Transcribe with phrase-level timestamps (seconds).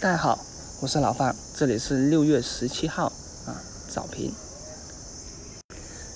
[0.00, 0.38] 大家好，
[0.80, 3.12] 我是老范，这里是六月十七号
[3.44, 3.52] 啊
[3.86, 4.32] 早评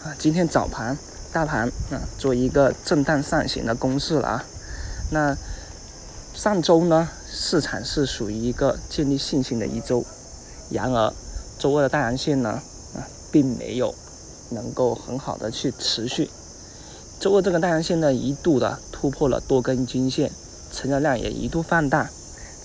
[0.02, 0.96] 啊，今天早盘
[1.34, 4.44] 大盘啊做一个震荡上行的攻势了啊。
[5.10, 5.36] 那
[6.32, 10.02] 上周呢，市场是属于一个建立信心的一周，
[10.70, 11.12] 然而
[11.58, 12.62] 周二的大阳线呢
[12.96, 13.94] 啊并没有
[14.48, 16.30] 能够很好的去持续。
[17.20, 20.32] 周二这个大阳线呢一度的突破了多根均线，
[20.72, 22.08] 成交量也一度放大。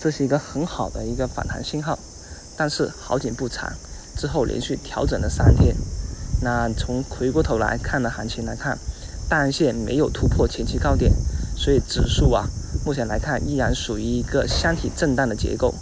[0.00, 1.98] 这是一个很好的一个反弹信号，
[2.56, 3.70] 但是好景不长，
[4.16, 5.76] 之后连续调整了三天。
[6.40, 8.78] 那从回过头来看的行情来看，
[9.28, 11.12] 大阳线没有突破前期高点，
[11.54, 12.48] 所以指数啊，
[12.82, 15.74] 目前来看依然属于一个箱体震荡的结构。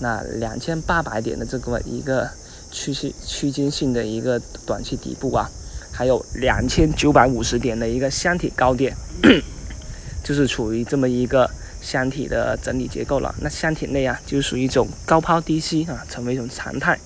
[0.00, 2.28] 那两千八百点的这个一个
[2.72, 5.48] 区区区间性的一个短期底部啊，
[5.92, 8.96] 还有两千九百五十点的一个箱体高点，
[10.24, 11.48] 就是处于这么一个。
[11.80, 16.98] 箱体的整理结构了，那箱体内啊，就属于一种高抛低吸啊，成为一种常态。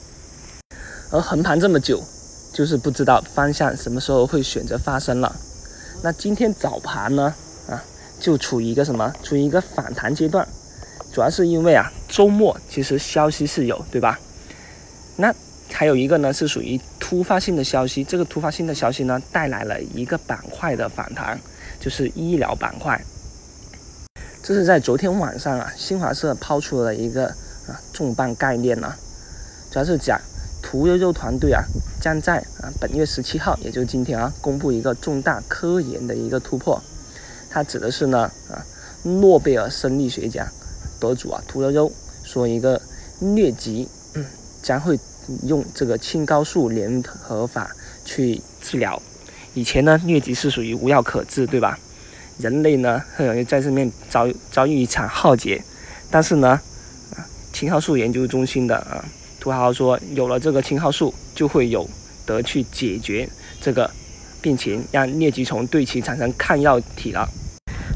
[1.10, 2.02] 而横盘这么久，
[2.52, 5.34] 就是不知道方向什么时候会选择发生了。
[6.02, 7.34] 那今天早盘呢，
[7.68, 7.82] 啊，
[8.18, 9.12] 就处于一个什么？
[9.22, 10.46] 处于一个反弹阶段，
[11.12, 14.18] 主要是因为啊，周末其实消息是有，对吧？
[15.16, 15.32] 那
[15.70, 18.02] 还有一个呢，是属于突发性的消息。
[18.02, 21.38] 这个突发性的消息呢，带来了一个板块的反弹，
[21.80, 23.00] 就是医疗板块。
[24.46, 27.28] 这是在昨天晚上啊，新华社抛出了一个
[27.66, 28.92] 啊重磅概念呢，
[29.70, 30.20] 主要是讲
[30.62, 31.64] 屠呦呦团队啊
[31.98, 36.78] 将在啊本月十七号，也就是今天啊，公布一个重大科研的一个突破。
[37.48, 38.60] 它指的是呢啊
[39.04, 40.46] 诺贝尔生理学奖
[41.00, 41.90] 得主啊屠呦呦
[42.22, 42.78] 说一个
[43.22, 44.26] 疟疾嗯
[44.62, 44.98] 将会
[45.44, 49.00] 用这个青蒿素联合法去治疗。
[49.54, 51.78] 以前呢疟疾是属于无药可治，对吧？
[52.38, 55.62] 人类呢很容易在这面遭遭遇一场浩劫，
[56.10, 56.48] 但是呢，
[57.14, 59.04] 啊，青蒿素研究中心的啊
[59.38, 61.88] 土豪说，有了这个青蒿素，就会有
[62.26, 63.28] 得去解决
[63.60, 63.88] 这个
[64.42, 67.28] 病情，让疟疾虫对其产生抗药体了。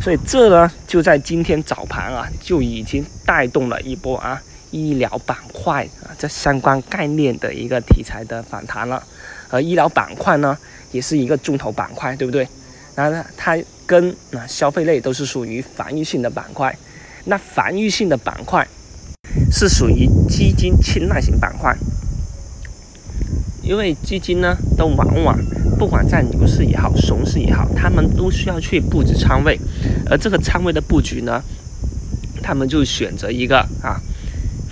[0.00, 9.02] 所以这呢，就在今天早盘啊，就已经带动了一波啊医疗板块啊这相关概念的一个题材的反弹了。
[9.48, 10.56] 而医疗板块呢，
[10.92, 12.46] 也是一个重头板块，对不对？
[12.94, 13.58] 然后呢它。
[13.88, 16.76] 跟啊消费类都是属于防御性的板块，
[17.24, 18.68] 那防御性的板块
[19.50, 21.74] 是属于基金青睐型板块，
[23.62, 25.38] 因为基金呢都往往
[25.78, 29.58] 不管在牛市也好，熊市也好，他们都需要去布置仓位，
[30.10, 31.42] 而这个仓位的布局呢，
[32.42, 33.98] 他们就选择一个啊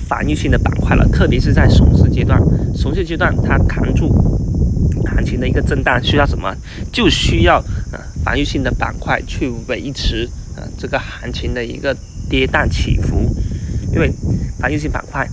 [0.06, 2.38] 防御性的板块了，特别是在熊市阶段，
[2.74, 4.14] 熊市阶段它扛住
[5.06, 6.54] 行情的一个震荡需要什么？
[6.92, 7.64] 就需要。
[8.26, 11.96] 防御性的板块去维持啊这个行情的一个
[12.28, 13.32] 跌宕起伏，
[13.92, 14.10] 因为
[14.58, 15.24] 防御性板块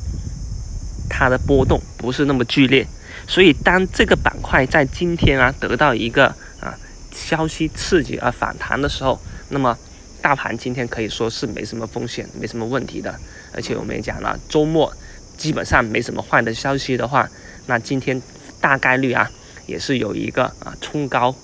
[1.09, 2.85] 它的波动不是那么剧烈，
[3.27, 6.27] 所以当这个板块在今天啊得到一个
[6.59, 6.77] 啊
[7.11, 9.75] 消息刺激而反弹的时候，那么
[10.21, 13.19] 大盘今天可以说是没什么风险、没什么问题的。
[13.53, 14.93] 而且我们也讲了，周末
[15.35, 17.27] 基本上没什么坏的消息的话，
[17.65, 18.21] 那今天
[18.61, 19.31] 大概率啊
[19.65, 21.35] 也是有一个啊冲高。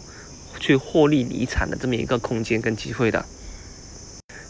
[0.59, 3.25] 去获利离场的这么一个空间跟机会的。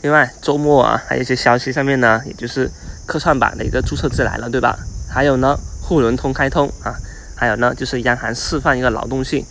[0.02, 2.70] 另外，周末啊，还有一些消息上面呢，也就是
[3.06, 4.80] 科创板的一个注册制来了，对吧？
[5.10, 6.96] 还有呢，沪伦通开通啊，
[7.36, 9.46] 还有呢，就是央行释放一个劳动性。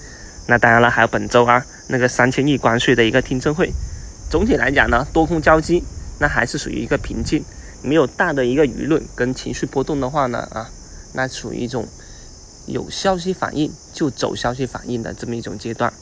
[0.46, 3.70] 那当然了，还有本周啊，那个三千亿关税的一个听证会。
[4.30, 5.84] 总体来讲呢，多空交击，
[6.19, 7.44] 那还是属于一个平静，
[7.82, 10.70] 没有大的一个舆论跟情绪波动的话呢，啊，
[11.12, 11.86] 那属于一种
[12.66, 15.92] 有消息反应就走消息反应的这么一种阶段。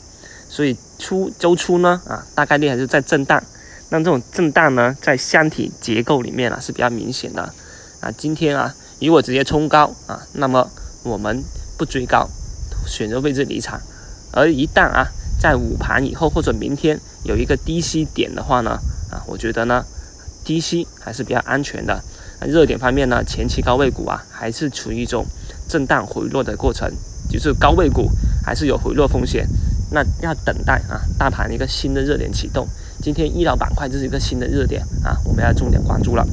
[0.57, 3.43] 所以初周初呢，啊，大概率还是在震荡。
[3.91, 7.43] 那这种震荡呢，在箱体结构里面啊是比较明显的。
[8.01, 10.67] 啊，今天啊，如果直接冲高啊，那么
[11.03, 11.45] 我们
[11.77, 12.27] 不追高，
[12.87, 13.79] 选择位置离场。
[14.33, 15.07] 而一旦啊，
[15.39, 18.79] 在午盘以后或者明天有一个低吸点的话呢，
[19.11, 19.85] 啊，我觉得呢，
[20.43, 22.03] 低吸还是比较安全的。
[22.41, 25.27] 热点方面呢，前期高位股啊，还是处于一种
[25.69, 26.91] 震荡回落的过程，
[27.29, 28.11] 就是高位股
[28.43, 29.47] 还是有回落风险。
[29.91, 32.67] 那要等待啊，大盘一个新的热点启动。
[33.01, 36.27] 今天医疗板块就是一个新的热点啊，我们要重点关注了。